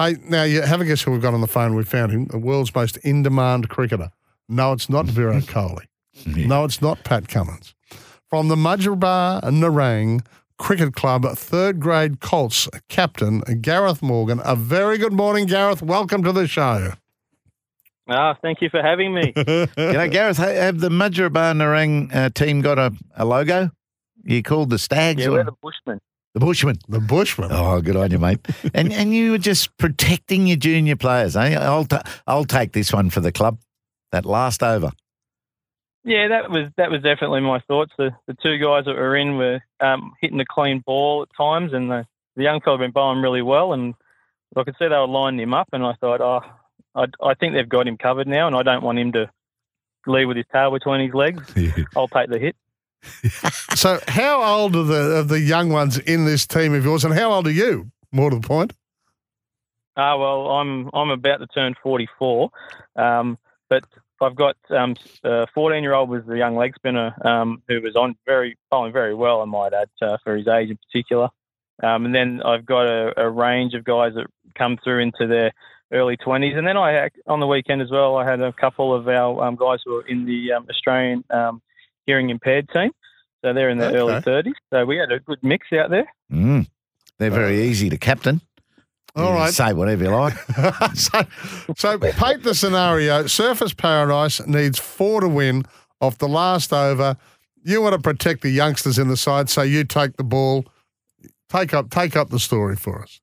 Hey, 0.00 0.16
now 0.24 0.44
you 0.44 0.62
have 0.62 0.80
a 0.80 0.86
guess 0.86 1.02
who 1.02 1.10
we've 1.10 1.20
got 1.20 1.34
on 1.34 1.42
the 1.42 1.46
phone. 1.46 1.74
We 1.74 1.84
found 1.84 2.10
him, 2.10 2.24
the 2.24 2.38
world's 2.38 2.74
most 2.74 2.96
in-demand 2.98 3.68
cricketer. 3.68 4.10
No, 4.48 4.72
it's 4.72 4.88
not 4.88 5.04
Virat 5.04 5.42
Kohli. 5.44 5.84
No, 6.24 6.64
it's 6.64 6.80
not 6.80 7.04
Pat 7.04 7.28
Cummins. 7.28 7.74
From 8.26 8.48
the 8.48 8.56
Mudgeeraba 8.56 9.42
Nerang 9.42 10.24
Cricket 10.56 10.94
Club, 10.94 11.26
third 11.36 11.80
grade 11.80 12.20
Colts 12.20 12.66
captain 12.88 13.40
Gareth 13.60 14.00
Morgan. 14.00 14.40
A 14.42 14.56
very 14.56 14.96
good 14.96 15.12
morning, 15.12 15.44
Gareth. 15.44 15.82
Welcome 15.82 16.22
to 16.22 16.32
the 16.32 16.46
show. 16.46 16.94
Ah, 18.08 18.34
thank 18.40 18.62
you 18.62 18.70
for 18.70 18.80
having 18.80 19.12
me. 19.12 19.34
You 19.36 19.92
know, 19.92 20.08
Gareth, 20.08 20.38
have 20.38 20.80
the 20.80 20.88
Mudgeeraba 20.88 21.54
Nerang 21.54 22.14
uh, 22.14 22.30
team 22.30 22.62
got 22.62 22.78
a, 22.78 22.92
a 23.16 23.26
logo? 23.26 23.70
You 24.24 24.42
called 24.42 24.70
the 24.70 24.78
Stags 24.78 25.20
yeah, 25.20 25.28
or 25.28 25.32
we're 25.32 25.44
the 25.44 25.52
Bushmen. 25.62 26.00
The 26.34 26.40
Bushman? 26.40 26.76
The 26.88 27.00
Bushman. 27.00 27.50
Oh, 27.52 27.80
good 27.80 27.96
on 27.96 28.10
you, 28.10 28.18
mate. 28.18 28.40
and 28.74 28.92
and 28.92 29.14
you 29.14 29.32
were 29.32 29.38
just 29.38 29.76
protecting 29.78 30.46
your 30.46 30.56
junior 30.56 30.96
players. 30.96 31.36
Eh? 31.36 31.56
I'll 31.58 31.84
ta- 31.84 32.02
I'll 32.26 32.44
take 32.44 32.72
this 32.72 32.92
one 32.92 33.10
for 33.10 33.20
the 33.20 33.32
club. 33.32 33.58
That 34.12 34.24
last 34.24 34.62
over. 34.62 34.92
Yeah, 36.04 36.28
that 36.28 36.50
was 36.50 36.70
that 36.76 36.90
was 36.90 37.02
definitely 37.02 37.40
my 37.40 37.60
thoughts. 37.60 37.92
The 37.98 38.10
the 38.26 38.36
two 38.42 38.58
guys 38.58 38.86
that 38.86 38.96
were 38.96 39.16
in 39.16 39.36
were 39.36 39.60
um, 39.80 40.12
hitting 40.20 40.40
a 40.40 40.46
clean 40.46 40.82
ball 40.84 41.22
at 41.22 41.36
times, 41.36 41.72
and 41.72 41.90
the, 41.90 42.06
the 42.36 42.42
young 42.42 42.60
fella 42.60 42.78
had 42.78 42.84
been 42.84 42.92
bowling 42.92 43.22
really 43.22 43.42
well, 43.42 43.72
and 43.72 43.94
I 44.56 44.64
could 44.64 44.74
see 44.78 44.88
they 44.88 44.96
were 44.96 45.06
lining 45.06 45.40
him 45.40 45.54
up, 45.54 45.68
and 45.72 45.84
I 45.84 45.92
thought, 46.00 46.20
oh, 46.20 46.40
I, 46.94 47.06
I 47.22 47.34
think 47.34 47.54
they've 47.54 47.68
got 47.68 47.86
him 47.86 47.98
covered 47.98 48.26
now, 48.26 48.46
and 48.46 48.56
I 48.56 48.62
don't 48.62 48.82
want 48.82 48.98
him 48.98 49.12
to 49.12 49.30
leave 50.06 50.26
with 50.26 50.38
his 50.38 50.46
tail 50.50 50.70
between 50.70 51.04
his 51.04 51.14
legs. 51.14 51.42
I'll 51.96 52.08
take 52.08 52.30
the 52.30 52.38
hit. 52.38 52.56
So, 53.74 53.98
how 54.08 54.42
old 54.42 54.76
are 54.76 54.84
the 54.84 55.16
of 55.16 55.28
the 55.28 55.40
young 55.40 55.70
ones 55.70 55.98
in 55.98 56.26
this 56.26 56.46
team 56.46 56.74
of 56.74 56.84
yours, 56.84 57.04
and 57.04 57.14
how 57.14 57.32
old 57.32 57.46
are 57.46 57.52
you? 57.52 57.90
More 58.12 58.30
to 58.30 58.36
the 58.36 58.46
point. 58.46 58.74
Ah, 59.96 60.16
well, 60.16 60.48
I'm 60.50 60.90
I'm 60.92 61.10
about 61.10 61.38
to 61.38 61.46
turn 61.46 61.74
44, 61.82 62.50
um, 62.96 63.38
but 63.68 63.84
I've 64.20 64.36
got 64.36 64.56
um, 64.70 64.96
a 65.24 65.46
14 65.54 65.82
year 65.82 65.94
old 65.94 66.10
was 66.10 66.24
the 66.26 66.36
young 66.36 66.56
leg 66.56 66.74
spinner 66.74 67.14
um, 67.26 67.62
who 67.68 67.80
was 67.80 67.96
on 67.96 68.16
very 68.26 68.56
bowling 68.70 68.92
very 68.92 69.14
well, 69.14 69.40
I 69.40 69.46
might 69.46 69.72
add, 69.72 69.88
uh, 70.02 70.18
for 70.22 70.36
his 70.36 70.46
age 70.46 70.70
in 70.70 70.76
particular. 70.76 71.28
Um, 71.82 72.04
and 72.04 72.14
then 72.14 72.42
I've 72.42 72.66
got 72.66 72.86
a, 72.86 73.18
a 73.18 73.30
range 73.30 73.74
of 73.74 73.84
guys 73.84 74.12
that 74.14 74.26
come 74.54 74.78
through 74.82 75.00
into 75.00 75.26
their 75.26 75.52
early 75.92 76.16
20s, 76.16 76.56
and 76.56 76.66
then 76.66 76.76
I 76.76 77.08
on 77.26 77.40
the 77.40 77.46
weekend 77.46 77.80
as 77.80 77.90
well, 77.90 78.16
I 78.16 78.28
had 78.28 78.40
a 78.40 78.52
couple 78.52 78.94
of 78.94 79.08
our 79.08 79.42
um, 79.42 79.56
guys 79.56 79.78
who 79.84 79.94
were 79.94 80.06
in 80.06 80.26
the 80.26 80.52
um, 80.52 80.66
Australian 80.68 81.24
um, 81.30 81.62
hearing 82.06 82.30
impaired 82.30 82.68
team. 82.70 82.90
So 83.44 83.54
they're 83.54 83.70
in 83.70 83.78
their 83.78 83.94
early 83.94 84.14
30s. 84.14 84.52
So 84.70 84.84
we 84.84 84.96
had 84.96 85.10
a 85.10 85.20
good 85.20 85.38
mix 85.42 85.68
out 85.72 85.90
there. 85.90 86.06
Mm. 86.30 86.66
They're 87.18 87.30
very 87.30 87.62
easy 87.62 87.88
to 87.90 87.96
captain. 87.96 88.40
All 89.16 89.32
You 89.32 89.38
right. 89.38 89.52
Say 89.52 89.72
whatever 89.72 90.04
you 90.04 90.10
like. 90.10 90.34
so, 90.94 91.22
so 91.76 91.98
paint 91.98 92.42
the 92.42 92.54
scenario. 92.54 93.24
Surfers 93.24 93.76
Paradise 93.76 94.46
needs 94.46 94.78
four 94.78 95.20
to 95.20 95.28
win 95.28 95.64
off 96.00 96.18
the 96.18 96.28
last 96.28 96.72
over. 96.72 97.16
You 97.62 97.82
want 97.82 97.94
to 97.94 98.00
protect 98.00 98.42
the 98.42 98.50
youngsters 98.50 98.98
in 98.98 99.08
the 99.08 99.16
side, 99.16 99.50
so 99.50 99.62
you 99.62 99.84
take 99.84 100.16
the 100.16 100.24
ball. 100.24 100.64
Take 101.50 101.74
up, 101.74 101.90
take 101.90 102.16
up 102.16 102.30
the 102.30 102.38
story 102.38 102.76
for 102.76 103.02
us. 103.02 103.20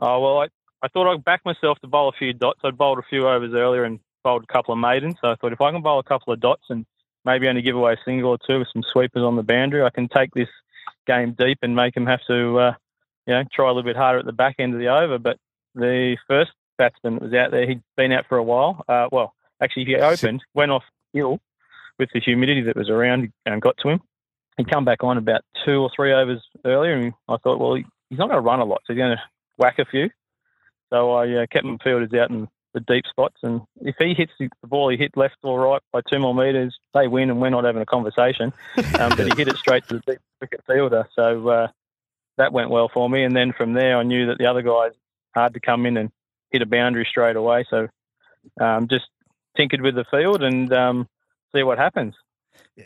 Oh 0.00 0.20
well, 0.20 0.38
I, 0.40 0.48
I 0.82 0.88
thought 0.88 1.12
I'd 1.12 1.24
back 1.24 1.42
myself 1.44 1.78
to 1.80 1.86
bowl 1.86 2.08
a 2.08 2.12
few 2.12 2.32
dots. 2.32 2.60
I'd 2.64 2.76
bowled 2.78 2.98
a 2.98 3.02
few 3.08 3.28
overs 3.28 3.52
earlier 3.54 3.84
and 3.84 4.00
bowled 4.24 4.44
a 4.48 4.52
couple 4.52 4.72
of 4.72 4.80
maidens. 4.80 5.16
So 5.20 5.30
I 5.30 5.36
thought 5.36 5.52
if 5.52 5.60
I 5.60 5.70
can 5.70 5.82
bowl 5.82 5.98
a 5.98 6.02
couple 6.02 6.32
of 6.32 6.40
dots 6.40 6.64
and 6.70 6.86
maybe 7.24 7.48
only 7.48 7.62
give 7.62 7.76
away 7.76 7.94
a 7.94 8.04
single 8.04 8.30
or 8.30 8.38
two 8.46 8.58
with 8.58 8.68
some 8.72 8.82
sweepers 8.92 9.22
on 9.22 9.36
the 9.36 9.42
boundary, 9.42 9.82
I 9.82 9.90
can 9.90 10.08
take 10.08 10.30
this 10.34 10.48
game 11.06 11.34
deep 11.38 11.58
and 11.62 11.74
make 11.74 11.94
them 11.94 12.06
have 12.06 12.20
to, 12.28 12.58
uh, 12.58 12.72
you 13.26 13.34
know, 13.34 13.44
try 13.52 13.66
a 13.66 13.68
little 13.68 13.82
bit 13.82 13.96
harder 13.96 14.18
at 14.18 14.26
the 14.26 14.32
back 14.32 14.56
end 14.58 14.74
of 14.74 14.80
the 14.80 14.88
over. 14.88 15.18
But 15.18 15.38
the 15.74 16.16
first 16.28 16.52
batsman 16.78 17.14
that 17.14 17.22
was 17.22 17.34
out 17.34 17.50
there, 17.50 17.66
he'd 17.66 17.82
been 17.96 18.12
out 18.12 18.26
for 18.28 18.38
a 18.38 18.42
while. 18.42 18.84
Uh, 18.88 19.08
well, 19.10 19.34
actually, 19.62 19.84
he 19.86 19.96
opened, 19.96 20.42
went 20.54 20.70
off 20.70 20.84
ill 21.14 21.40
with 21.98 22.10
the 22.12 22.20
humidity 22.20 22.62
that 22.62 22.76
was 22.76 22.90
around 22.90 23.32
and 23.46 23.62
got 23.62 23.76
to 23.78 23.88
him. 23.88 24.00
He'd 24.56 24.70
come 24.70 24.84
back 24.84 25.02
on 25.02 25.18
about 25.18 25.42
two 25.64 25.80
or 25.80 25.90
three 25.94 26.12
overs 26.12 26.42
earlier, 26.64 26.94
and 26.94 27.12
I 27.28 27.36
thought, 27.38 27.58
well, 27.58 27.74
he, 27.74 27.84
he's 28.08 28.18
not 28.18 28.28
going 28.28 28.42
to 28.42 28.46
run 28.46 28.60
a 28.60 28.64
lot, 28.64 28.82
so 28.86 28.92
he's 28.92 29.00
going 29.00 29.16
to 29.16 29.22
whack 29.56 29.78
a 29.78 29.84
few. 29.84 30.10
So 30.90 31.12
I 31.12 31.42
uh, 31.42 31.46
kept 31.50 31.64
my 31.64 31.76
fielders 31.82 32.12
out 32.14 32.30
in 32.30 32.48
the 32.74 32.80
deep 32.80 33.04
spots, 33.08 33.36
and 33.42 33.62
if 33.80 33.94
he 33.98 34.14
hits 34.14 34.32
the 34.38 34.48
ball, 34.64 34.90
he 34.90 34.96
hit 34.96 35.16
left 35.16 35.36
or 35.42 35.60
right 35.60 35.80
by 35.92 36.00
two 36.10 36.18
more 36.18 36.34
metres, 36.34 36.76
they 36.92 37.06
win, 37.06 37.30
and 37.30 37.40
we're 37.40 37.50
not 37.50 37.64
having 37.64 37.80
a 37.80 37.86
conversation. 37.86 38.52
Um, 38.98 39.10
but 39.16 39.26
he 39.26 39.32
hit 39.36 39.48
it 39.48 39.56
straight 39.56 39.86
to 39.88 39.94
the 39.94 40.02
deep 40.06 40.20
wicket 40.40 40.62
fielder, 40.66 41.08
so 41.14 41.48
uh, 41.48 41.68
that 42.36 42.52
went 42.52 42.70
well 42.70 42.90
for 42.92 43.08
me. 43.08 43.22
And 43.22 43.34
then 43.34 43.52
from 43.52 43.72
there, 43.72 43.96
I 43.96 44.02
knew 44.02 44.26
that 44.26 44.38
the 44.38 44.46
other 44.46 44.62
guys 44.62 44.92
hard 45.34 45.54
to 45.54 45.60
come 45.60 45.86
in 45.86 45.96
and 45.96 46.10
hit 46.50 46.62
a 46.62 46.66
boundary 46.66 47.06
straight 47.08 47.36
away. 47.36 47.64
So 47.68 47.88
um, 48.60 48.88
just 48.88 49.06
tinkered 49.56 49.80
with 49.80 49.94
the 49.94 50.04
field 50.10 50.42
and 50.42 50.72
um, 50.72 51.08
see 51.54 51.62
what 51.62 51.78
happens. 51.78 52.14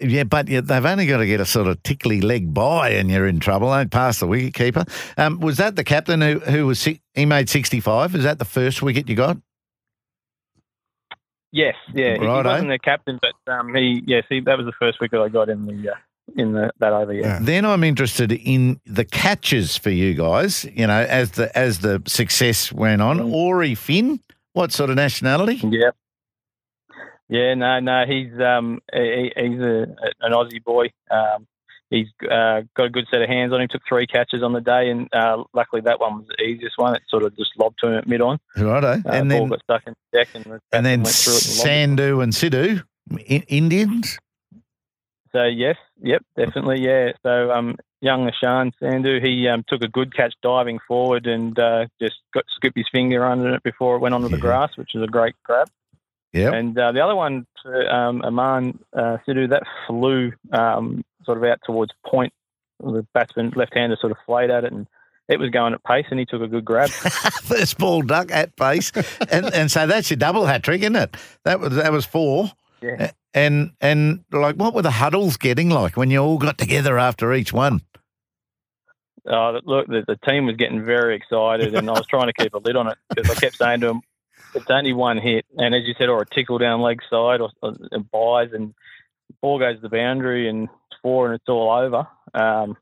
Yeah, 0.01 0.25
but 0.25 0.47
they've 0.47 0.71
only 0.71 1.07
got 1.07 1.19
to 1.19 1.27
get 1.27 1.41
a 1.41 1.47
sort 1.47 1.67
of 1.67 1.83
tickly 1.83 2.21
leg 2.21 2.53
by, 2.53 2.91
and 2.91 3.11
you're 3.11 3.27
in 3.27 3.41
trouble. 3.41 3.69
Don't 3.69 3.91
pass 3.91 4.21
the 4.21 4.27
wicket 4.27 4.53
keeper. 4.55 4.85
Um, 5.17 5.41
was 5.41 5.57
that 5.59 5.77
the 5.77 5.85
captain 5.85 6.21
who 6.21 6.41
who 6.41 6.67
was 6.67 6.85
he 6.85 7.01
made 7.17 7.49
65? 7.49 8.15
Is 8.15 8.25
that 8.25 8.39
the 8.39 8.45
first 8.45 8.83
wicket 8.83 9.09
you 9.09 9.17
got? 9.17 9.39
Yes, 11.51 11.75
yeah, 11.95 12.15
he, 12.15 12.21
he 12.21 12.27
wasn't 12.27 12.69
the 12.69 12.79
captain, 12.79 13.19
but 13.23 13.53
um, 13.53 13.75
he 13.75 14.03
yes, 14.07 14.25
he, 14.29 14.41
that 14.41 14.59
was 14.59 14.67
the 14.67 14.73
first 14.79 15.01
wicket 15.01 15.19
I 15.19 15.29
got 15.29 15.49
in 15.49 15.65
the 15.65 15.93
uh, 15.93 15.95
in 16.37 16.53
the, 16.53 16.71
that 16.79 16.93
over. 16.93 17.13
Yeah. 17.13 17.27
Yeah. 17.27 17.39
Then 17.41 17.65
I'm 17.65 17.83
interested 17.85 18.33
in 18.33 18.81
the 18.85 19.05
catches 19.05 19.77
for 19.77 19.91
you 19.91 20.15
guys. 20.15 20.65
You 20.65 20.87
know, 20.87 21.01
as 21.01 21.33
the 21.33 21.57
as 21.57 21.79
the 21.79 22.03
success 22.07 22.71
went 22.71 23.01
on. 23.01 23.19
Mm. 23.19 23.33
Ori 23.33 23.75
Finn, 23.75 24.21
what 24.53 24.73
sort 24.73 24.91
of 24.91 24.97
nationality? 24.97 25.61
Yeah. 25.65 25.91
Yeah, 27.31 27.55
no, 27.55 27.79
no, 27.81 28.05
he's 28.07 28.33
um 28.41 28.81
he, 28.93 29.33
he's 29.37 29.61
a, 29.61 29.87
an 30.21 30.33
Aussie 30.33 30.65
boy. 30.65 30.87
Um, 31.11 31.47
he's 31.91 32.07
uh, 32.23 32.63
got 32.75 32.87
a 32.87 32.91
good 32.91 33.07
set 33.11 33.23
of 33.23 33.29
hands 33.29 33.53
on 33.53 33.61
him. 33.61 33.69
Took 33.69 33.83
three 33.89 34.07
catches 34.07 34.43
on 34.43 34.53
the 34.53 34.61
day, 34.61 34.91
and 34.91 35.09
uh, 35.13 35.45
luckily 35.55 35.83
that 35.83 36.01
one 36.01 36.19
was 36.19 36.27
the 36.29 36.43
easiest 36.45 36.79
one. 36.79 36.95
It 36.95 37.03
sort 37.09 37.23
of 37.23 37.37
just 37.37 37.51
lobbed 37.59 37.79
to 37.81 37.89
him 37.89 37.95
at 37.95 38.07
mid 38.07 38.21
on. 38.21 38.39
Righto. 38.57 38.87
Uh, 38.87 39.01
and 39.07 39.31
then 39.31 39.49
got 39.49 39.63
stuck 39.63 39.87
in 39.87 39.95
the 40.13 40.19
deck, 40.19 40.29
and 40.35 40.45
the 40.45 40.61
and 40.73 40.85
then 40.85 41.03
batsman 41.03 41.05
went 41.05 41.17
through 41.17 41.37
it 41.37 41.69
and 41.69 42.01
it. 42.01 42.15
And 42.19 42.33
Sidhu, 42.33 42.83
Indians. 43.49 44.19
So 45.33 45.45
yes, 45.45 45.77
yep, 46.01 46.23
definitely, 46.37 46.81
yeah. 46.81 47.13
So 47.23 47.51
um, 47.51 47.77
young 48.01 48.31
Ashan 48.31 48.73
Sandu, 48.81 49.21
he 49.21 49.47
um, 49.49 49.65
took 49.69 49.83
a 49.83 49.89
good 49.89 50.15
catch 50.15 50.35
diving 50.43 50.79
forward 50.87 51.27
and 51.27 51.59
uh, 51.59 51.87
just 52.01 52.17
got 52.33 52.45
scooped 52.57 52.77
his 52.77 52.87
finger 52.91 53.25
under 53.25 53.55
it 53.55 53.63
before 53.63 53.97
it 53.97 53.99
went 53.99 54.15
onto 54.15 54.29
the 54.29 54.39
grass, 54.39 54.77
which 54.77 54.93
was 54.95 55.05
a 55.05 55.07
great 55.07 55.35
grab. 55.45 55.69
Yep. 56.33 56.53
And 56.53 56.79
uh, 56.79 56.93
the 56.93 57.01
other 57.01 57.17
one, 57.17 57.47
to, 57.63 57.95
um, 57.95 58.23
Aman 58.23 58.79
uh, 58.93 59.19
Sidhu, 59.27 59.49
that 59.51 59.63
flew 59.87 60.33
um, 60.53 61.05
sort 61.25 61.39
of 61.39 61.45
out 61.45 61.61
towards 61.65 61.93
point. 62.07 62.33
The 62.81 63.07
batsman 63.13 63.53
left-hander 63.57 63.97
sort 64.01 64.13
of 64.13 64.19
flayed 64.25 64.51
at 64.51 64.65
it, 64.65 64.73
and 64.73 64.87
it 65.29 65.39
was 65.39 65.51
going 65.51 65.75
at 65.75 65.85
pace, 65.85 66.07
and 66.11 66.19
he 66.19 66.25
took 66.25 66.43
a 66.43 66.49
good 66.49 66.65
grab. 66.65 66.89
First 67.43 67.79
ball 67.79 68.03
duck 68.03 68.31
at 68.31 68.57
pace, 68.57 68.93
and 69.31 69.53
and 69.53 69.71
so 69.71 69.87
that's 69.87 70.11
your 70.11 70.17
double 70.17 70.47
hat 70.47 70.63
trick, 70.63 70.81
isn't 70.81 70.97
it? 70.97 71.17
That 71.45 71.61
was 71.61 71.75
that 71.75 71.93
was 71.93 72.07
four. 72.07 72.53
Yeah. 72.81 73.11
And 73.35 73.73
and 73.81 74.25
like, 74.33 74.57
what 74.57 74.75
were 74.75 74.83
the 74.83 74.91
huddles 74.91 75.37
getting 75.37 75.69
like 75.69 75.97
when 75.97 76.11
you 76.11 76.19
all 76.19 76.39
got 76.39 76.57
together 76.57 76.99
after 76.99 77.33
each 77.35 77.53
one? 77.53 77.83
Uh, 79.29 79.61
look, 79.65 79.87
the, 79.89 80.05
the 80.07 80.17
team 80.27 80.47
was 80.47 80.57
getting 80.57 80.83
very 80.83 81.15
excited, 81.15 81.75
and 81.75 81.89
I 81.91 81.93
was 81.93 82.07
trying 82.07 82.29
to 82.29 82.33
keep 82.33 82.55
a 82.55 82.59
lid 82.59 82.77
on 82.77 82.89
it 82.89 82.97
because 83.11 83.31
I 83.31 83.35
kept 83.35 83.57
saying 83.57 83.81
to 83.81 83.89
them, 83.89 84.01
"It's 84.55 84.71
only 84.71 84.95
one 84.95 85.19
hit," 85.19 85.45
and 85.59 85.75
as 85.75 85.83
you 85.85 85.95
said, 85.99 86.09
or 86.09 86.23
a 86.23 86.27
tickle 86.27 86.57
down 86.57 86.81
leg 86.81 87.03
side, 87.11 87.43
or, 87.43 87.51
or 87.63 87.75
a 87.93 87.99
buys, 87.99 88.53
and 88.55 88.73
ball 89.41 89.59
goes 89.59 89.77
to 89.77 89.81
the 89.83 89.89
boundary, 89.89 90.49
and 90.49 90.65
it's 90.65 91.01
four, 91.03 91.27
and 91.27 91.35
it's 91.35 91.49
all 91.49 91.71
over. 91.71 92.07
Um, 92.35 92.77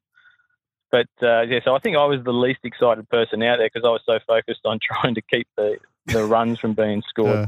but 0.91 1.07
uh, 1.23 1.43
yeah, 1.43 1.61
so 1.65 1.75
I 1.75 1.79
think 1.81 1.97
I 1.97 2.05
was 2.05 2.23
the 2.25 2.33
least 2.33 2.61
excited 2.65 3.09
person 3.09 3.43
out 3.43 3.59
there 3.59 3.69
because 3.73 3.87
I 3.87 3.91
was 3.91 4.03
so 4.07 4.19
focused 4.27 4.61
on 4.65 4.79
trying 4.83 5.15
to 5.15 5.23
keep 5.23 5.49
the, 5.57 5.79
the 6.07 6.25
runs 6.25 6.59
from 6.59 6.75
being 6.75 7.03
scored. 7.09 7.29
Yeah. 7.35 7.47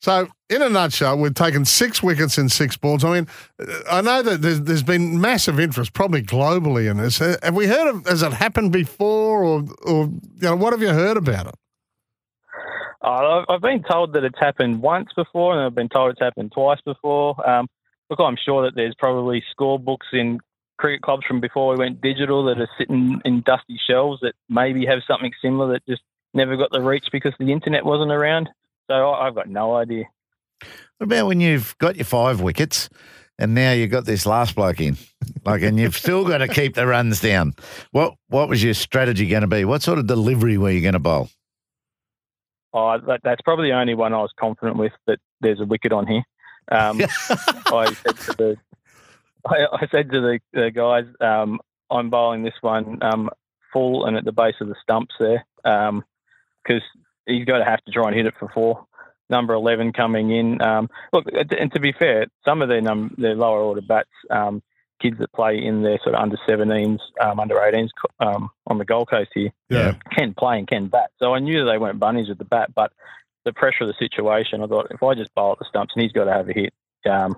So, 0.00 0.28
in 0.50 0.60
a 0.60 0.68
nutshell, 0.68 1.16
we've 1.18 1.32
taken 1.32 1.64
six 1.64 2.02
wickets 2.02 2.36
in 2.36 2.50
six 2.50 2.76
balls. 2.76 3.04
I 3.04 3.12
mean, 3.14 3.28
I 3.90 4.02
know 4.02 4.20
that 4.20 4.42
there's, 4.42 4.60
there's 4.60 4.82
been 4.82 5.18
massive 5.18 5.58
interest, 5.58 5.94
probably 5.94 6.22
globally, 6.22 6.90
in 6.90 6.98
this. 6.98 7.22
Uh, 7.22 7.36
Have 7.42 7.54
we 7.54 7.66
heard 7.66 7.88
of? 7.88 8.06
Has 8.06 8.22
it 8.22 8.32
happened 8.34 8.70
before, 8.70 9.42
or, 9.42 9.64
or 9.86 10.04
you 10.04 10.42
know, 10.42 10.56
what 10.56 10.74
have 10.74 10.82
you 10.82 10.90
heard 10.90 11.16
about 11.16 11.46
it? 11.46 11.54
Uh, 13.02 13.08
I've- 13.38 13.46
I've 13.48 13.60
been 13.62 13.82
told 13.82 14.12
that 14.14 14.24
it's 14.24 14.38
happened 14.38 14.82
once 14.82 15.08
before, 15.16 15.54
and 15.54 15.62
I've 15.64 15.74
been 15.74 15.88
told 15.88 16.10
it's 16.12 16.20
happened 16.20 16.52
twice 16.52 16.80
before. 16.84 17.48
Um, 17.48 17.66
look, 18.18 18.26
I'm 18.28 18.38
sure 18.42 18.64
that 18.64 18.74
there's 18.74 18.94
probably 18.98 19.42
scorebooks 19.58 20.12
in 20.12 20.40
cricket 20.78 21.02
clubs 21.02 21.24
from 21.26 21.40
before 21.40 21.72
we 21.72 21.78
went 21.78 22.00
digital 22.00 22.44
that 22.44 22.60
are 22.60 22.68
sitting 22.78 23.20
in 23.24 23.42
dusty 23.42 23.78
shelves 23.88 24.20
that 24.22 24.34
maybe 24.48 24.84
have 24.86 25.00
something 25.06 25.32
similar 25.40 25.72
that 25.72 25.86
just 25.86 26.02
never 26.32 26.56
got 26.56 26.70
the 26.72 26.80
reach 26.80 27.06
because 27.12 27.32
the 27.38 27.52
internet 27.52 27.84
wasn't 27.84 28.10
around. 28.10 28.48
So 28.88 29.10
I- 29.10 29.26
I've 29.26 29.34
got 29.34 29.48
no 29.48 29.76
idea. 29.76 30.04
What 30.98 31.06
about 31.06 31.26
when 31.26 31.40
you've 31.40 31.76
got 31.78 31.96
your 31.96 32.04
five 32.04 32.40
wickets 32.40 32.88
and 33.38 33.54
now 33.54 33.72
you've 33.72 33.90
got 33.90 34.04
this 34.04 34.26
last 34.26 34.54
bloke 34.54 34.80
in. 34.80 34.96
Like, 35.46 35.60
and 35.60 35.78
you've 35.78 35.96
still 35.96 36.26
got 36.26 36.38
to 36.38 36.48
keep 36.48 36.74
the 36.74 36.86
runs 36.86 37.20
down. 37.20 37.52
What 37.90 38.14
What 38.28 38.48
was 38.48 38.62
your 38.62 38.72
strategy 38.72 39.28
going 39.28 39.42
to 39.42 39.46
be? 39.46 39.66
What 39.66 39.82
sort 39.82 39.98
of 39.98 40.06
delivery 40.06 40.56
were 40.56 40.70
you 40.70 40.80
going 40.80 40.94
to 40.94 40.98
bowl? 40.98 41.28
Oh, 42.72 42.98
that, 43.06 43.20
that's 43.22 43.42
probably 43.42 43.68
the 43.68 43.76
only 43.76 43.94
one 43.94 44.14
I 44.14 44.22
was 44.22 44.32
confident 44.40 44.78
with 44.78 44.92
that 45.06 45.18
there's 45.42 45.60
a 45.60 45.66
wicket 45.66 45.92
on 45.92 46.06
here. 46.06 46.22
Um, 46.70 47.00
I 47.00 47.92
said 47.94 48.16
to 48.18 48.32
the 48.36 48.56
I, 49.46 49.56
I 49.72 49.86
said 49.90 50.10
to 50.10 50.20
the, 50.20 50.40
the 50.52 50.70
guys, 50.70 51.04
um, 51.20 51.60
I'm 51.90 52.08
bowling 52.10 52.42
this 52.42 52.54
one 52.62 53.02
um, 53.02 53.28
full 53.72 54.06
and 54.06 54.16
at 54.16 54.24
the 54.24 54.32
base 54.32 54.54
of 54.60 54.68
the 54.68 54.74
stumps 54.82 55.14
there 55.20 55.44
because 55.62 56.82
he's 57.26 57.44
got 57.44 57.58
to 57.58 57.64
have 57.64 57.84
to 57.84 57.92
try 57.92 58.06
and 58.08 58.16
hit 58.16 58.26
it 58.26 58.34
for 58.38 58.48
four. 58.54 58.86
Number 59.30 59.54
eleven 59.54 59.92
coming 59.92 60.30
in. 60.30 60.60
Um, 60.60 60.90
look, 61.12 61.24
and 61.32 61.72
to 61.72 61.80
be 61.80 61.92
fair, 61.92 62.26
some 62.44 62.60
of 62.60 62.68
their 62.68 62.82
num- 62.82 63.14
their 63.16 63.34
lower 63.34 63.60
order 63.60 63.80
bats, 63.80 64.10
um, 64.30 64.62
kids 65.00 65.16
that 65.18 65.32
play 65.32 65.58
in 65.64 65.82
their 65.82 65.98
sort 66.04 66.14
of 66.14 66.20
under 66.22 66.36
17s, 66.48 66.98
um, 67.20 67.40
under 67.40 67.54
18s 67.56 67.88
um, 68.20 68.50
on 68.66 68.76
the 68.78 68.84
Gold 68.84 69.08
Coast 69.10 69.30
here, 69.34 69.50
Yeah. 69.70 69.94
can 70.12 70.34
play 70.34 70.58
and 70.58 70.68
can 70.68 70.86
bat. 70.88 71.10
So 71.18 71.34
I 71.34 71.38
knew 71.38 71.64
they 71.64 71.78
weren't 71.78 71.98
bunnies 71.98 72.28
with 72.28 72.36
the 72.38 72.44
bat, 72.44 72.74
but 72.74 72.92
the 73.44 73.52
pressure 73.52 73.84
of 73.84 73.88
the 73.88 73.94
situation, 73.98 74.62
I 74.62 74.66
thought 74.66 74.88
if 74.90 75.02
I 75.02 75.14
just 75.14 75.34
bowl 75.34 75.52
at 75.52 75.58
the 75.58 75.66
stumps 75.68 75.92
and 75.94 76.02
he's 76.02 76.12
got 76.12 76.24
to 76.24 76.32
have 76.32 76.48
a 76.48 76.52
hit. 76.52 76.72
Um, 77.08 77.36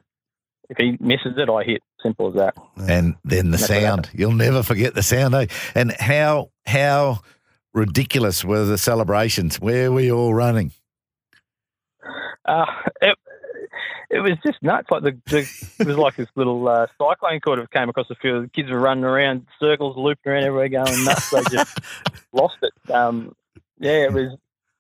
if 0.68 0.76
he 0.78 0.96
misses 1.00 1.34
it, 1.36 1.48
I 1.48 1.62
hit. 1.64 1.82
Simple 2.02 2.28
as 2.28 2.34
that. 2.34 2.54
And 2.88 3.16
then 3.24 3.50
the 3.50 3.56
That's 3.56 3.66
sound. 3.66 4.10
You'll 4.12 4.32
never 4.32 4.62
forget 4.62 4.94
the 4.94 5.02
sound, 5.02 5.34
eh? 5.34 5.46
And 5.74 5.92
how 5.92 6.50
how 6.66 7.20
ridiculous 7.72 8.44
were 8.44 8.64
the 8.64 8.78
celebrations? 8.78 9.60
Where 9.60 9.90
were 9.92 10.00
you 10.00 10.16
all 10.16 10.34
running? 10.34 10.72
Uh, 12.44 12.66
it, 13.00 13.18
it 14.10 14.20
was 14.20 14.32
just 14.44 14.62
nuts. 14.62 14.88
Like 14.90 15.02
the, 15.02 15.18
the 15.26 15.74
it 15.78 15.86
was 15.86 15.96
like 15.96 16.16
this 16.16 16.28
little 16.36 16.66
uh, 16.68 16.86
cyclone 16.98 17.40
sort 17.44 17.58
of 17.58 17.70
came 17.70 17.88
across 17.88 18.08
the 18.08 18.14
field. 18.16 18.44
The 18.44 18.48
kids 18.48 18.70
were 18.70 18.78
running 18.78 19.04
around 19.04 19.46
circles, 19.60 19.96
looping 19.96 20.32
around 20.32 20.44
everywhere, 20.44 20.68
going 20.68 21.04
nuts. 21.04 21.30
They 21.30 21.42
just 21.50 21.78
lost 22.32 22.56
it. 22.62 22.90
Um, 22.90 23.34
yeah, 23.78 24.04
it 24.04 24.12
was 24.12 24.36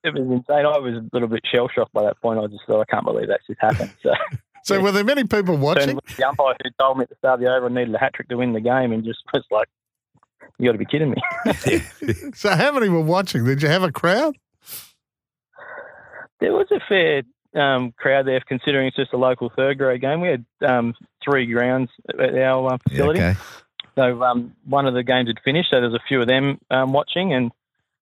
it 0.06 0.14
was 0.14 0.22
insane. 0.30 0.66
I 0.66 0.78
was 0.78 0.94
a 0.94 1.08
little 1.12 1.28
bit 1.28 1.42
shell 1.52 1.68
shocked 1.74 1.92
by 1.92 2.02
that 2.04 2.20
point. 2.20 2.38
I 2.38 2.46
just 2.46 2.62
thought 2.66 2.80
I 2.80 2.84
can't 2.90 3.04
believe 3.04 3.28
that's 3.28 3.46
just 3.46 3.60
happened. 3.60 3.92
So 4.02 4.74
So 4.76 4.80
were 4.80 4.90
there 4.92 5.04
many 5.04 5.22
people 5.22 5.54
turned 5.54 5.62
watching? 5.62 5.96
to 5.98 6.16
the 6.16 6.26
umpire 6.28 6.56
who 6.62 6.70
told 6.80 6.98
me 6.98 7.02
at 7.04 7.08
the 7.08 7.14
start 7.16 7.34
of 7.40 7.40
the 7.46 7.52
over 7.54 7.66
I 7.66 7.68
needed 7.68 7.94
a 7.94 7.98
hat 7.98 8.14
trick 8.14 8.28
to 8.30 8.36
win 8.36 8.52
the 8.52 8.60
game, 8.60 8.90
and 8.92 9.04
just 9.04 9.20
was 9.32 9.44
like, 9.50 9.68
"You 10.58 10.66
got 10.66 10.72
to 10.72 10.78
be 10.78 10.84
kidding 10.84 11.10
me." 11.10 11.22
So 12.34 12.50
how 12.50 12.72
many 12.72 12.88
were 12.88 13.00
watching? 13.00 13.44
Did 13.44 13.62
you 13.62 13.68
have 13.68 13.84
a 13.84 13.92
crowd? 13.92 14.36
There 16.40 16.52
was 16.52 16.66
a 16.72 16.80
fair 16.88 17.22
um, 17.54 17.92
crowd 17.96 18.26
there, 18.26 18.40
considering 18.46 18.88
it's 18.88 18.96
just 18.96 19.12
a 19.12 19.16
local 19.16 19.50
third 19.54 19.78
grade 19.78 20.00
game. 20.00 20.20
We 20.20 20.28
had 20.28 20.44
um, 20.66 20.94
three 21.24 21.46
grounds 21.46 21.88
at 22.08 22.36
our 22.36 22.74
uh, 22.74 22.78
facility. 22.88 23.20
Okay. 23.20 23.38
So 23.96 24.22
um, 24.22 24.54
one 24.64 24.86
of 24.86 24.94
the 24.94 25.02
games 25.02 25.28
had 25.28 25.38
finished, 25.44 25.70
so 25.70 25.80
there 25.80 25.88
was 25.88 25.94
a 25.94 26.06
few 26.08 26.20
of 26.20 26.26
them 26.28 26.58
um, 26.70 26.92
watching, 26.92 27.32
and 27.32 27.50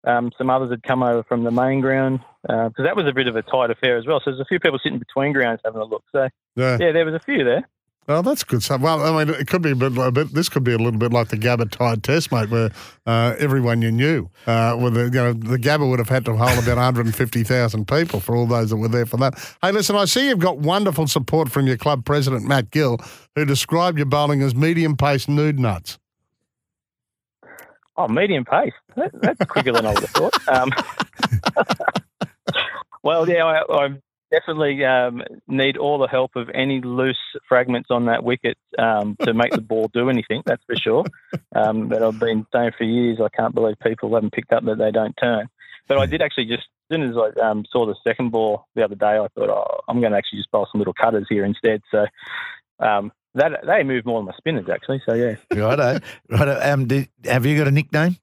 um, 0.05 0.31
some 0.37 0.49
others 0.49 0.69
had 0.71 0.83
come 0.83 1.03
over 1.03 1.23
from 1.23 1.43
the 1.43 1.51
main 1.51 1.81
ground 1.81 2.19
because 2.43 2.73
that 2.83 2.95
was 2.95 3.05
a 3.07 3.13
bit 3.13 3.27
of 3.27 3.35
a 3.35 3.41
tight 3.41 3.71
affair 3.71 3.97
as 3.97 4.05
well. 4.05 4.19
So 4.19 4.31
there's 4.31 4.41
a 4.41 4.45
few 4.45 4.59
people 4.59 4.79
sitting 4.83 4.99
between 4.99 5.31
grounds 5.33 5.61
having 5.63 5.81
a 5.81 5.85
look. 5.85 6.03
So 6.11 6.27
Yeah. 6.55 6.77
yeah, 6.79 6.91
there 6.91 7.05
was 7.05 7.15
a 7.15 7.19
few 7.19 7.43
there. 7.43 7.67
Oh, 8.05 8.21
that's 8.21 8.43
good 8.43 8.61
stuff. 8.61 8.81
Well, 8.81 9.01
I 9.01 9.23
mean, 9.23 9.33
it 9.33 9.47
could 9.47 9.61
be 9.61 9.71
a 9.71 9.75
bit, 9.75 9.97
a 9.97 10.11
bit. 10.11 10.33
This 10.33 10.49
could 10.49 10.65
be 10.65 10.73
a 10.73 10.77
little 10.77 10.99
bit 10.99 11.13
like 11.13 11.29
the 11.29 11.37
Gabba 11.37 11.71
Tide 11.71 12.03
Test, 12.03 12.33
mate, 12.33 12.49
where 12.49 12.69
uh, 13.05 13.33
everyone 13.39 13.81
you 13.81 13.93
knew, 13.93 14.29
uh, 14.45 14.77
with 14.77 14.95
the, 14.95 15.03
you 15.05 15.11
know, 15.11 15.31
the 15.31 15.55
Gabba 15.57 15.89
would 15.89 15.99
have 15.99 16.09
had 16.09 16.25
to 16.25 16.35
hold 16.35 16.61
about 16.61 16.75
150,000 16.75 17.87
people 17.87 18.19
for 18.19 18.35
all 18.35 18.45
those 18.45 18.71
that 18.71 18.75
were 18.75 18.89
there 18.89 19.05
for 19.05 19.15
that. 19.17 19.35
Hey, 19.61 19.71
listen, 19.71 19.95
I 19.95 20.03
see 20.03 20.27
you've 20.27 20.39
got 20.39 20.57
wonderful 20.57 21.07
support 21.07 21.49
from 21.49 21.65
your 21.65 21.77
club 21.77 22.03
president, 22.03 22.45
Matt 22.45 22.71
Gill, 22.71 22.97
who 23.37 23.45
described 23.45 23.97
your 23.97 24.05
bowling 24.05 24.41
as 24.41 24.53
medium 24.53 24.97
pace 24.97 25.29
nude 25.29 25.57
nuts. 25.57 25.97
Oh, 27.95 28.07
medium 28.07 28.45
pace. 28.45 28.73
That, 28.95 29.11
that's 29.13 29.45
quicker 29.45 29.71
than 29.71 29.85
I 29.85 29.93
would 29.93 30.03
have 30.03 30.09
thought. 30.09 30.47
Um, 30.47 30.71
well, 33.03 33.29
yeah, 33.29 33.43
I, 33.43 33.85
I 33.85 33.89
definitely 34.31 34.83
um, 34.83 35.21
need 35.47 35.77
all 35.77 35.99
the 35.99 36.07
help 36.07 36.35
of 36.35 36.49
any 36.53 36.81
loose 36.81 37.19
fragments 37.47 37.89
on 37.91 38.05
that 38.05 38.23
wicket 38.23 38.57
um, 38.79 39.15
to 39.21 39.33
make 39.33 39.51
the 39.51 39.61
ball 39.61 39.89
do 39.93 40.09
anything. 40.09 40.41
That's 40.45 40.63
for 40.65 40.75
sure. 40.75 41.05
Um, 41.55 41.87
but 41.87 42.01
I've 42.01 42.19
been 42.19 42.47
saying 42.51 42.71
for 42.77 42.83
years, 42.83 43.19
I 43.21 43.29
can't 43.29 43.53
believe 43.53 43.75
people 43.83 44.13
haven't 44.13 44.33
picked 44.33 44.53
up 44.53 44.65
that 44.65 44.79
they 44.79 44.91
don't 44.91 45.15
turn. 45.21 45.47
But 45.87 45.99
I 45.99 46.05
did 46.05 46.21
actually 46.21 46.45
just 46.45 46.63
as 46.89 46.95
soon 46.95 47.09
as 47.09 47.15
I 47.15 47.47
um, 47.47 47.65
saw 47.71 47.85
the 47.85 47.95
second 48.05 48.31
ball 48.31 48.65
the 48.73 48.83
other 48.83 48.95
day, 48.95 49.17
I 49.17 49.27
thought, 49.35 49.49
oh, 49.49 49.81
I'm 49.87 49.99
going 49.99 50.11
to 50.11 50.17
actually 50.17 50.39
just 50.39 50.51
bowl 50.51 50.67
some 50.71 50.79
little 50.79 50.93
cutters 50.93 51.27
here 51.29 51.45
instead. 51.45 51.81
So 51.91 52.05
um, 52.79 53.11
that 53.35 53.51
they 53.65 53.83
move 53.83 54.05
more 54.05 54.19
than 54.19 54.25
my 54.27 54.33
spinners 54.37 54.67
actually. 54.71 55.01
So 55.07 55.13
yeah. 55.13 55.35
Righto. 55.53 55.99
Righto. 56.29 56.59
Um, 56.61 56.87
have 57.25 57.45
you 57.45 57.57
got 57.57 57.67
a 57.67 57.71
nickname? 57.71 58.17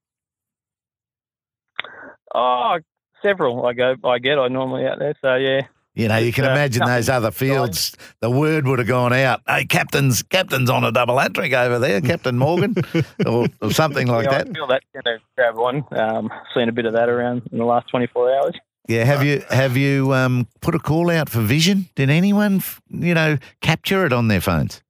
Oh, 2.34 2.78
several. 3.22 3.66
I 3.66 3.72
go. 3.72 3.94
I 4.04 4.18
get. 4.18 4.38
I 4.38 4.48
normally 4.48 4.86
out 4.86 4.98
there. 4.98 5.14
So 5.22 5.34
yeah. 5.34 5.62
You 5.94 6.06
know, 6.06 6.18
you 6.18 6.32
can 6.32 6.44
Uh, 6.44 6.52
imagine 6.52 6.84
those 6.86 7.08
other 7.08 7.32
fields. 7.32 7.96
The 8.20 8.30
word 8.30 8.66
would 8.66 8.78
have 8.78 8.86
gone 8.86 9.12
out. 9.12 9.40
Hey, 9.46 9.64
captain's 9.64 10.22
captain's 10.22 10.70
on 10.70 10.84
a 10.84 10.92
double 10.92 11.18
hat 11.18 11.34
trick 11.34 11.52
over 11.52 11.80
there, 11.80 12.00
Captain 12.00 12.38
Morgan, 12.38 12.76
or, 13.26 13.48
or 13.60 13.72
something 13.72 14.06
like 14.06 14.26
yeah, 14.26 14.38
that. 14.38 14.48
I 14.48 14.52
feel 14.52 14.66
that's 14.68 14.84
going 14.94 15.18
to 15.18 15.18
grab 15.36 15.58
on. 15.58 15.84
Um, 15.90 16.30
seen 16.54 16.68
a 16.68 16.72
bit 16.72 16.86
of 16.86 16.92
that 16.92 17.08
around 17.08 17.42
in 17.50 17.58
the 17.58 17.64
last 17.64 17.88
24 17.90 18.34
hours. 18.34 18.54
Yeah. 18.86 19.04
Have 19.04 19.24
you 19.24 19.42
have 19.50 19.76
you 19.76 20.14
um, 20.14 20.46
put 20.60 20.76
a 20.76 20.78
call 20.78 21.10
out 21.10 21.28
for 21.28 21.40
vision? 21.40 21.88
Did 21.96 22.08
anyone, 22.08 22.62
you 22.88 23.12
know, 23.14 23.38
capture 23.60 24.06
it 24.06 24.12
on 24.12 24.28
their 24.28 24.40
phones? 24.40 24.82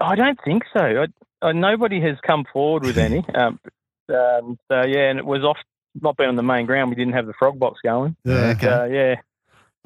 I 0.00 0.14
don't 0.14 0.38
think 0.44 0.64
so. 0.72 0.80
I, 0.80 1.46
I, 1.46 1.52
nobody 1.52 2.00
has 2.00 2.16
come 2.26 2.44
forward 2.52 2.84
with 2.84 2.98
any. 2.98 3.24
Um, 3.34 3.60
um, 4.08 4.56
so 4.70 4.82
yeah, 4.86 5.10
and 5.10 5.18
it 5.18 5.26
was 5.26 5.42
off. 5.42 5.58
Not 6.00 6.16
being 6.16 6.28
on 6.28 6.36
the 6.36 6.42
main 6.42 6.66
ground, 6.66 6.90
we 6.90 6.94
didn't 6.94 7.14
have 7.14 7.26
the 7.26 7.32
frog 7.32 7.58
box 7.58 7.80
going. 7.82 8.14
Yeah. 8.24 8.54
Okay. 8.54 8.66
So 8.66 8.84
yeah, 8.84 9.14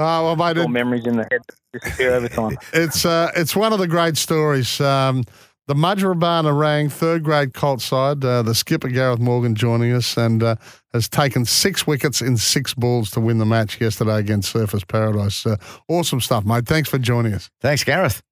Oh, 0.02 0.24
well, 0.24 0.36
mate, 0.36 0.56
all 0.56 0.64
it, 0.64 0.70
memories 0.70 1.06
in 1.06 1.18
the 1.18 1.26
head 1.30 1.42
that 1.46 1.80
disappear 1.80 2.14
over 2.14 2.26
time. 2.26 2.56
it's 2.72 3.04
uh, 3.04 3.30
it's 3.36 3.54
one 3.54 3.74
of 3.74 3.78
the 3.78 3.86
great 3.86 4.16
stories. 4.16 4.80
Um, 4.80 5.24
the 5.66 5.74
Mudgeeraba 5.74 6.42
Nerang 6.42 6.90
third 6.90 7.22
grade 7.22 7.52
Colt 7.52 7.82
side. 7.82 8.24
Uh, 8.24 8.40
the 8.40 8.54
skipper 8.54 8.88
Gareth 8.88 9.20
Morgan 9.20 9.54
joining 9.54 9.92
us 9.92 10.16
and 10.16 10.42
uh, 10.42 10.56
has 10.94 11.06
taken 11.06 11.44
six 11.44 11.86
wickets 11.86 12.22
in 12.22 12.38
six 12.38 12.72
balls 12.72 13.10
to 13.10 13.20
win 13.20 13.36
the 13.36 13.44
match 13.44 13.78
yesterday 13.78 14.18
against 14.18 14.54
Surfers 14.54 14.88
Paradise. 14.88 15.44
Uh, 15.44 15.56
awesome 15.86 16.22
stuff, 16.22 16.46
mate. 16.46 16.64
Thanks 16.64 16.88
for 16.88 16.98
joining 16.98 17.34
us. 17.34 17.50
Thanks, 17.60 17.84
Gareth. 17.84 18.22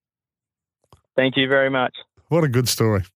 Thank 1.18 1.36
you 1.36 1.48
very 1.48 1.68
much. 1.68 1.96
What 2.28 2.44
a 2.44 2.48
good 2.48 2.68
story. 2.68 3.02